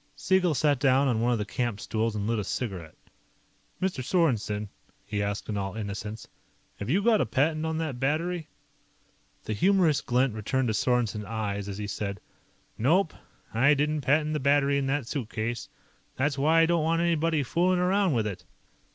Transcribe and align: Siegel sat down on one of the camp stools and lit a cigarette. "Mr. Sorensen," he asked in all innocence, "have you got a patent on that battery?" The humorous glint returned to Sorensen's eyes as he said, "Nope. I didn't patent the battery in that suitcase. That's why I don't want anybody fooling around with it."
Siegel 0.15 0.55
sat 0.55 0.79
down 0.79 1.07
on 1.07 1.21
one 1.21 1.31
of 1.31 1.37
the 1.37 1.45
camp 1.45 1.79
stools 1.79 2.15
and 2.15 2.25
lit 2.25 2.39
a 2.39 2.43
cigarette. 2.43 2.95
"Mr. 3.79 4.03
Sorensen," 4.03 4.67
he 5.05 5.21
asked 5.21 5.47
in 5.47 5.57
all 5.57 5.75
innocence, 5.75 6.27
"have 6.79 6.89
you 6.89 7.03
got 7.03 7.21
a 7.21 7.25
patent 7.27 7.67
on 7.67 7.77
that 7.77 7.99
battery?" 7.99 8.47
The 9.43 9.53
humorous 9.53 10.01
glint 10.01 10.33
returned 10.33 10.69
to 10.69 10.73
Sorensen's 10.73 11.25
eyes 11.25 11.69
as 11.69 11.77
he 11.77 11.85
said, 11.85 12.19
"Nope. 12.79 13.13
I 13.53 13.75
didn't 13.75 14.01
patent 14.01 14.33
the 14.33 14.39
battery 14.39 14.79
in 14.79 14.87
that 14.87 15.05
suitcase. 15.05 15.69
That's 16.15 16.35
why 16.35 16.61
I 16.61 16.65
don't 16.65 16.81
want 16.83 17.01
anybody 17.03 17.43
fooling 17.43 17.77
around 17.77 18.13
with 18.15 18.25
it." 18.25 18.43